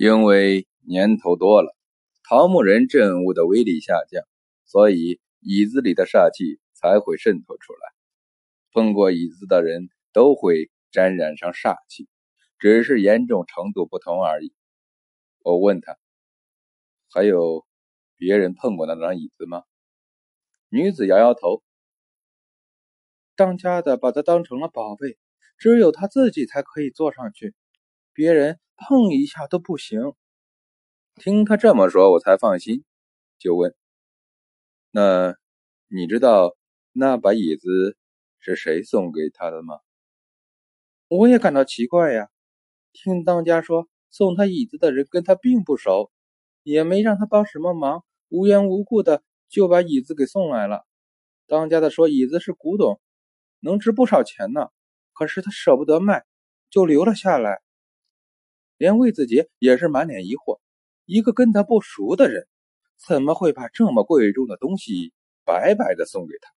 [0.00, 1.74] 因为年头多了，
[2.22, 4.22] 桃木人镇物的威力下降，
[4.64, 7.80] 所以椅子里的煞气才会渗透出来。
[8.72, 12.06] 碰过椅子的人都会沾染上煞气，
[12.60, 14.54] 只是严重程度不同而已。
[15.40, 15.98] 我问他
[17.12, 17.66] ：“还有
[18.16, 19.64] 别人碰过那张椅子吗？”
[20.70, 21.60] 女子摇摇头
[23.34, 25.18] ：“当家的把它当成了宝贝，
[25.56, 27.56] 只有他自己才可以坐上去，
[28.12, 30.14] 别人碰一下都不行。”
[31.16, 32.84] 听他这么说，我才放心，
[33.38, 33.74] 就问
[34.90, 35.36] ：“那
[35.88, 36.56] 你知道
[36.92, 37.96] 那把椅子
[38.38, 39.80] 是谁送给他的吗？”
[41.08, 42.30] 我也感到奇怪呀，
[42.92, 43.88] 听当家说。
[44.10, 46.10] 送他椅子的人跟他并不熟，
[46.62, 50.86] 也没让他帮什么忙，无缘无故的就把椅子给送来了。
[51.46, 53.02] 当家的说椅子是古董，
[53.60, 54.70] 能值不少钱呢，
[55.12, 56.24] 可是他舍不得卖，
[56.70, 57.60] 就留了下来。
[58.78, 60.60] 连魏子杰也是满脸疑惑，
[61.04, 62.46] 一个跟他不熟的人，
[63.08, 65.12] 怎么会把这么贵重的东西
[65.44, 66.50] 白白的送给他？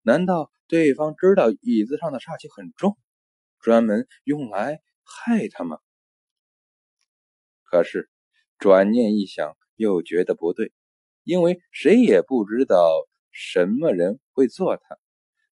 [0.00, 2.96] 难道对方知道椅子上的煞气很重，
[3.60, 5.78] 专门用来害他吗？
[7.64, 8.08] 可是，
[8.58, 10.72] 转念一想，又觉得不对，
[11.22, 14.96] 因为谁也不知道什么人会坐他。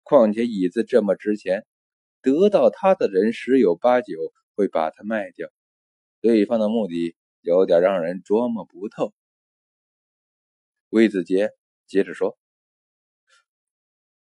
[0.02, 1.66] 况且椅子这么值钱，
[2.22, 4.16] 得到他的人十有八九
[4.54, 5.48] 会把它卖掉。
[6.20, 9.12] 对方的目的有点让人捉摸不透。
[10.88, 11.50] 魏子杰
[11.86, 12.38] 接着说：“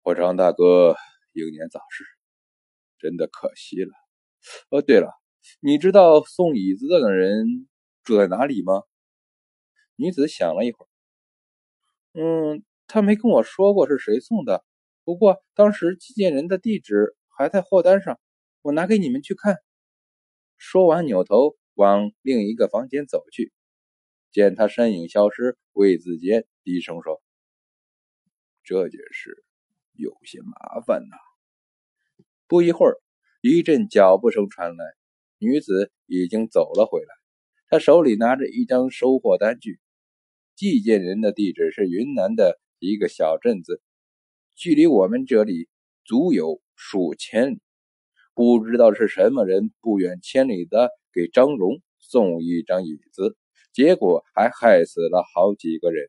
[0.03, 0.97] 我张大哥
[1.33, 2.05] 英年早逝，
[2.98, 3.92] 真的可惜了。
[4.70, 5.12] 哦，对了，
[5.60, 7.69] 你知道送椅子的人？”
[8.05, 8.83] 住在哪里吗？
[9.94, 10.88] 女子想了一会儿，
[12.14, 14.64] 嗯，他没跟我说过是谁送的。
[15.05, 18.19] 不过当时寄件人的地址还在货单上，
[18.62, 19.58] 我拿给你们去看。
[20.56, 23.53] 说完，扭头往另一个房间走去。
[24.31, 27.23] 见他身影消失，魏子杰低声说
[28.65, 29.45] ：“这件事
[29.93, 31.16] 有些麻烦呐。”
[32.49, 32.97] 不一会儿，
[33.41, 34.84] 一阵脚步声传来，
[35.38, 37.09] 女子已经走了回来。
[37.69, 39.81] 她手里拿着一张收货单据，
[40.54, 43.83] 寄件人的地址是云南的一个小镇子，
[44.54, 45.69] 距离我们这里
[46.04, 47.60] 足有数千里。
[48.34, 53.37] 不知道是什么人不远千里的给张荣送一张椅子，
[53.73, 56.09] 结果还害死了好几个人。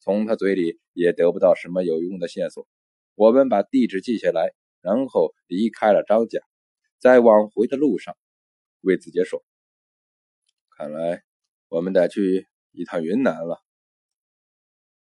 [0.00, 2.66] 从他嘴里也得不到什么有用的线索。
[3.14, 6.40] 我们把地址记下来，然后离开了张家。
[6.98, 8.16] 在往回的路上，
[8.80, 9.44] 魏子杰说。
[10.70, 11.22] 看来
[11.68, 13.62] 我们得去一趟云南了。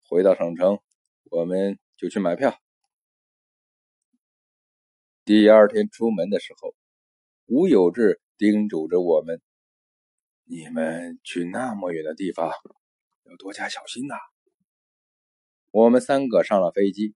[0.03, 0.79] 回到省城，
[1.25, 2.57] 我们就去买票。
[5.25, 6.73] 第二天出门的时候，
[7.45, 9.41] 吴有志叮嘱着我们
[10.45, 12.49] ：“你们去那么远的地方，
[13.23, 14.15] 要多加小心呐。”
[15.71, 17.15] 我们三个上了飞机，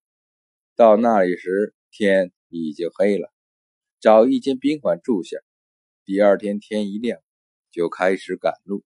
[0.75, 3.31] 到那里时天已经黑了，
[3.99, 5.37] 找一间宾馆住下。
[6.05, 7.19] 第二天天一亮。
[7.73, 8.83] 就开始赶路。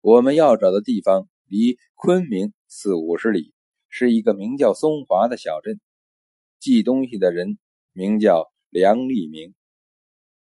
[0.00, 3.54] 我们要找的地方离昆明四五十里，
[3.88, 5.80] 是一个名叫松华的小镇。
[6.58, 7.60] 寄东西的人
[7.92, 9.54] 名叫梁立明。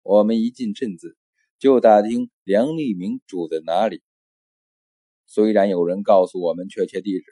[0.07, 1.17] 我们一进镇子，
[1.59, 4.03] 就打听梁立明住在哪里。
[5.27, 7.25] 虽然有人告诉我们确切地址，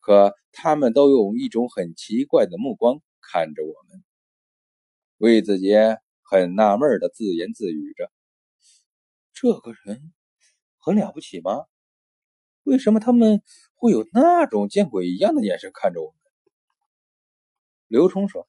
[0.00, 4.02] 可他们都用一种很奇怪的目光看着我们。
[5.18, 8.10] 魏子杰很纳闷的自言自语着。
[9.32, 10.12] 这个人
[10.78, 11.66] 很了不起吗？
[12.64, 13.42] 为什么他们
[13.76, 16.16] 会有那种见鬼一样的眼神看着我们？
[17.86, 18.48] 刘冲说：“，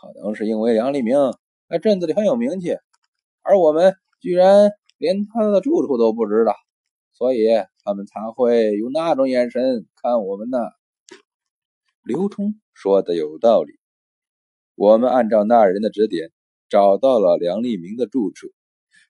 [0.00, 1.16] 可能是因为梁立明
[1.68, 2.76] 在镇子里很有名气，
[3.42, 6.54] 而我们居然连他的住处都不知道，
[7.12, 7.46] 所以
[7.84, 10.58] 他们才会用那种眼神看我们呢。”
[12.02, 13.74] 刘冲说的有道理。
[14.74, 16.30] 我们按照那人的指点，
[16.70, 18.48] 找到了梁立明的住处。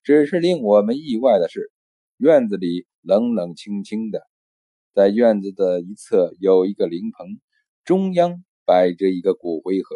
[0.03, 1.71] 只是令我们意外的是，
[2.17, 4.23] 院子里冷冷清清的，
[4.93, 7.39] 在院子的一侧有一个灵棚，
[7.85, 9.95] 中央摆着一个骨灰盒，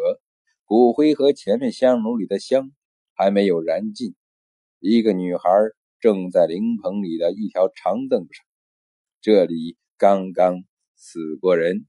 [0.67, 2.71] 骨灰盒前面香炉里的香
[3.13, 4.15] 还没有燃尽，
[4.79, 5.47] 一个女孩
[5.99, 8.43] 正在灵棚里的一条长凳上，
[9.21, 10.63] 这里刚刚
[10.95, 11.85] 死过人，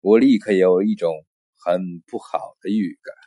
[0.00, 1.12] 我立刻有一种
[1.56, 3.17] 很不好的预感。